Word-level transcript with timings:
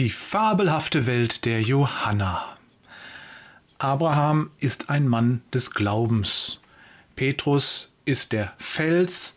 Die 0.00 0.08
fabelhafte 0.08 1.06
Welt 1.06 1.44
der 1.44 1.60
Johanna. 1.60 2.56
Abraham 3.76 4.48
ist 4.58 4.88
ein 4.88 5.06
Mann 5.06 5.42
des 5.52 5.72
Glaubens. 5.72 6.58
Petrus 7.16 7.92
ist 8.06 8.32
der 8.32 8.54
Fels 8.56 9.36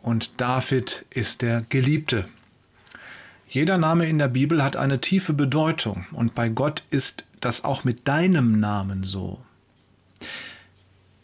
und 0.00 0.40
David 0.40 1.04
ist 1.10 1.42
der 1.42 1.60
Geliebte. 1.68 2.26
Jeder 3.50 3.76
Name 3.76 4.06
in 4.06 4.16
der 4.16 4.28
Bibel 4.28 4.64
hat 4.64 4.76
eine 4.76 4.98
tiefe 4.98 5.34
Bedeutung 5.34 6.06
und 6.12 6.34
bei 6.34 6.48
Gott 6.48 6.84
ist 6.88 7.26
das 7.42 7.64
auch 7.64 7.84
mit 7.84 8.08
deinem 8.08 8.60
Namen 8.60 9.04
so. 9.04 9.42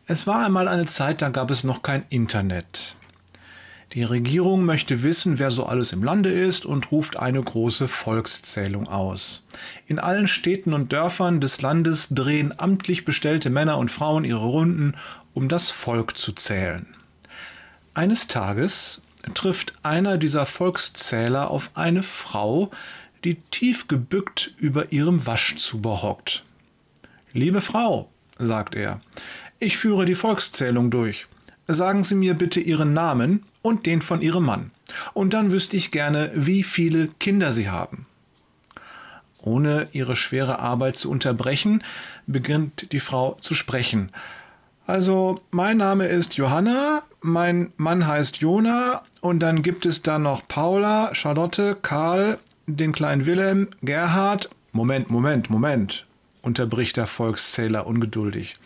Es 0.07 0.27
war 0.27 0.45
einmal 0.45 0.69
eine 0.69 0.85
Zeit, 0.85 1.23
da 1.23 1.30
gab 1.30 1.51
es 1.51 1.64
noch 1.64 1.80
kein 1.80 2.05
Internet. 2.11 2.96
Die 3.95 4.03
Regierung 4.03 4.65
möchte 4.65 5.05
wissen, 5.05 5.39
wer 5.39 5.53
so 5.53 5.66
alles 5.66 5.93
im 5.93 6.02
Lande 6.02 6.30
ist 6.30 6.66
und 6.66 6.91
ruft 6.91 7.16
eine 7.16 7.41
große 7.41 7.87
Volkszählung 7.87 8.89
aus. 8.89 9.45
In 9.87 10.01
allen 10.01 10.27
Städten 10.27 10.73
und 10.75 10.93
Dörfern 10.93 11.41
des 11.41 11.62
Landes 11.62 12.09
drehen 12.11 12.52
amtlich 12.59 13.05
bestellte 13.05 13.51
Männer 13.51 13.79
und 13.79 13.93
Frauen 13.93 14.25
ihre 14.25 14.45
Runden, 14.45 14.95
um 15.33 15.49
das 15.49 15.71
Volk 15.71 16.19
zu 16.19 16.33
zählen. 16.33 16.88
Eines 17.95 18.27
Tages 18.27 19.01
trifft 19.33 19.75
einer 19.85 20.19
dieser 20.19 20.45
Volkszähler 20.45 21.49
auf 21.49 21.71
eine 21.74 22.02
Frau, 22.02 22.73
die 23.23 23.37
tief 23.52 23.87
gebückt 23.87 24.55
über 24.57 24.91
ihrem 24.91 25.24
Waschzuber 25.24 26.02
hockt. 26.02 26.45
Liebe 27.33 27.61
Frau, 27.61 28.11
sagt 28.41 28.74
er, 28.74 29.01
ich 29.61 29.77
führe 29.77 30.05
die 30.05 30.16
Volkszählung 30.16 30.91
durch. 30.91 31.29
Sagen 31.69 32.02
Sie 32.02 32.16
mir 32.16 32.35
bitte 32.35 32.61
Ihren 32.61 32.93
Namen 32.93 33.47
und 33.64 33.86
den 33.86 34.02
von 34.02 34.20
Ihrem 34.20 34.45
Mann. 34.45 34.73
Und 35.14 35.32
dann 35.32 35.50
wüsste 35.50 35.78
ich 35.78 35.91
gerne, 35.91 36.30
wie 36.34 36.62
viele 36.62 37.09
Kinder 37.18 37.51
Sie 37.51 37.71
haben. 37.71 38.04
Ohne 39.40 39.88
ihre 39.93 40.16
schwere 40.16 40.59
Arbeit 40.59 40.96
zu 40.96 41.10
unterbrechen, 41.10 41.82
beginnt 42.26 42.93
die 42.93 43.01
Frau 43.01 43.38
zu 43.40 43.54
sprechen. 43.54 44.12
Also, 44.87 45.40
mein 45.51 45.79
Name 45.79 46.09
ist 46.09 46.37
Johanna, 46.37 47.04
mein 47.23 47.73
Mann 47.79 48.06
heißt 48.06 48.37
Jona 48.37 49.02
und 49.23 49.40
dann 49.40 49.62
gibt 49.62 49.87
es 49.87 50.02
da 50.02 50.18
noch 50.18 50.46
Paula, 50.46 51.15
Charlotte, 51.15 51.74
Karl, 51.80 52.38
den 52.66 52.93
kleinen 52.93 53.24
Wilhelm, 53.24 53.68
Gerhard. 53.80 54.51
Moment, 54.73 55.09
Moment, 55.09 55.49
Moment, 55.49 56.04
unterbricht 56.43 56.99
der 56.99 57.06
Volkszähler 57.06 57.87
ungeduldig. 57.87 58.56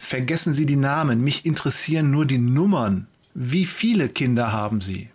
Vergessen 0.00 0.54
Sie 0.54 0.66
die 0.66 0.76
Namen, 0.76 1.22
mich 1.22 1.46
interessieren 1.46 2.10
nur 2.10 2.26
die 2.26 2.38
Nummern. 2.38 3.06
Wie 3.34 3.66
viele 3.66 4.08
Kinder 4.08 4.52
haben 4.52 4.80
Sie? 4.80 5.08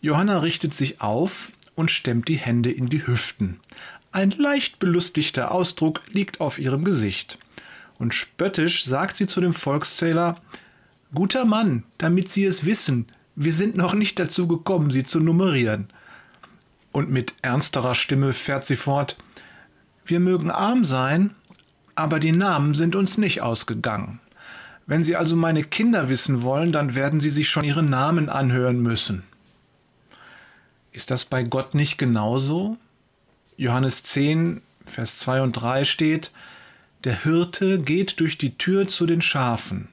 Johanna 0.00 0.38
richtet 0.38 0.74
sich 0.74 1.00
auf 1.00 1.52
und 1.74 1.90
stemmt 1.90 2.28
die 2.28 2.36
Hände 2.36 2.70
in 2.70 2.88
die 2.88 3.06
Hüften. 3.06 3.58
Ein 4.12 4.30
leicht 4.30 4.78
belustigter 4.78 5.52
Ausdruck 5.52 6.02
liegt 6.10 6.40
auf 6.40 6.58
ihrem 6.58 6.84
Gesicht. 6.84 7.38
Und 7.98 8.14
spöttisch 8.14 8.84
sagt 8.84 9.16
sie 9.16 9.26
zu 9.26 9.40
dem 9.40 9.54
Volkszähler 9.54 10.40
Guter 11.14 11.44
Mann, 11.44 11.84
damit 11.98 12.28
Sie 12.28 12.44
es 12.44 12.64
wissen, 12.64 13.06
wir 13.34 13.52
sind 13.52 13.76
noch 13.76 13.94
nicht 13.94 14.18
dazu 14.18 14.46
gekommen, 14.46 14.90
Sie 14.90 15.04
zu 15.04 15.20
nummerieren. 15.20 15.88
Und 16.92 17.10
mit 17.10 17.34
ernsterer 17.42 17.94
Stimme 17.94 18.32
fährt 18.32 18.64
sie 18.64 18.76
fort 18.76 19.16
Wir 20.04 20.20
mögen 20.20 20.50
arm 20.50 20.84
sein, 20.84 21.34
aber 21.94 22.20
die 22.20 22.32
Namen 22.32 22.74
sind 22.74 22.94
uns 22.94 23.18
nicht 23.18 23.42
ausgegangen. 23.42 24.20
Wenn 24.90 25.04
Sie 25.04 25.14
also 25.14 25.36
meine 25.36 25.62
Kinder 25.62 26.08
wissen 26.08 26.42
wollen, 26.42 26.72
dann 26.72 26.96
werden 26.96 27.20
Sie 27.20 27.30
sich 27.30 27.48
schon 27.48 27.62
ihre 27.62 27.84
Namen 27.84 28.28
anhören 28.28 28.82
müssen. 28.82 29.22
Ist 30.90 31.12
das 31.12 31.24
bei 31.24 31.44
Gott 31.44 31.76
nicht 31.76 31.96
genauso? 31.96 32.76
Johannes 33.56 34.02
10, 34.02 34.60
Vers 34.86 35.16
2 35.18 35.42
und 35.42 35.52
3 35.52 35.84
steht, 35.84 36.32
der 37.04 37.22
Hirte 37.22 37.78
geht 37.78 38.18
durch 38.18 38.36
die 38.36 38.58
Tür 38.58 38.88
zu 38.88 39.06
den 39.06 39.22
Schafen. 39.22 39.90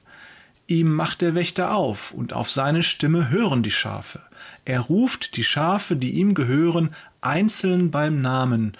Ihm 0.66 0.92
macht 0.92 1.20
der 1.20 1.36
Wächter 1.36 1.76
auf, 1.76 2.10
und 2.10 2.32
auf 2.32 2.50
seine 2.50 2.82
Stimme 2.82 3.30
hören 3.30 3.62
die 3.62 3.70
Schafe. 3.70 4.20
Er 4.64 4.80
ruft 4.80 5.36
die 5.36 5.44
Schafe, 5.44 5.94
die 5.94 6.14
ihm 6.14 6.34
gehören, 6.34 6.92
einzeln 7.20 7.92
beim 7.92 8.20
Namen 8.20 8.76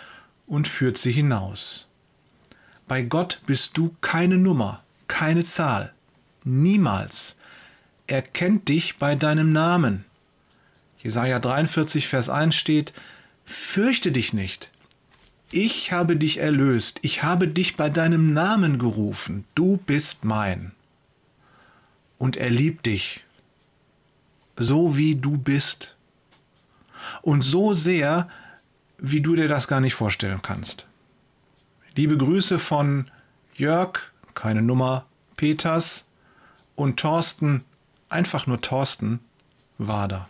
und 0.48 0.66
führt 0.66 0.98
sie 0.98 1.12
hinaus. 1.12 1.86
Bei 2.88 3.02
Gott 3.02 3.40
bist 3.46 3.78
du 3.78 3.94
keine 4.00 4.36
Nummer, 4.36 4.82
keine 5.06 5.44
Zahl. 5.44 5.92
Niemals. 6.48 7.36
Er 8.06 8.22
kennt 8.22 8.68
dich 8.68 8.96
bei 8.96 9.14
deinem 9.14 9.52
Namen. 9.52 10.06
Jesaja 11.02 11.38
43, 11.38 12.08
Vers 12.08 12.30
1 12.30 12.56
steht: 12.56 12.94
Fürchte 13.44 14.12
dich 14.12 14.32
nicht. 14.32 14.70
Ich 15.50 15.92
habe 15.92 16.16
dich 16.16 16.38
erlöst. 16.38 17.00
Ich 17.02 17.22
habe 17.22 17.48
dich 17.48 17.76
bei 17.76 17.90
deinem 17.90 18.32
Namen 18.32 18.78
gerufen. 18.78 19.44
Du 19.54 19.76
bist 19.76 20.24
mein. 20.24 20.72
Und 22.16 22.36
er 22.36 22.50
liebt 22.50 22.86
dich. 22.86 23.24
So 24.56 24.96
wie 24.96 25.14
du 25.14 25.38
bist. 25.38 25.96
Und 27.22 27.42
so 27.42 27.74
sehr, 27.74 28.28
wie 28.98 29.20
du 29.20 29.36
dir 29.36 29.48
das 29.48 29.68
gar 29.68 29.80
nicht 29.80 29.94
vorstellen 29.94 30.40
kannst. 30.42 30.86
Liebe 31.94 32.16
Grüße 32.16 32.58
von 32.58 33.10
Jörg, 33.54 34.00
keine 34.34 34.62
Nummer, 34.62 35.06
Peters 35.36 36.07
und 36.78 37.00
Thorsten, 37.00 37.64
einfach 38.08 38.46
nur 38.46 38.60
Thorsten, 38.60 39.18
war 39.78 40.06
da. 40.06 40.28